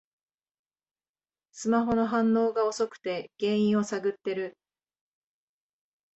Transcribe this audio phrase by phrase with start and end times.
[1.51, 4.57] スマホの反応が遅くて原因を探ってる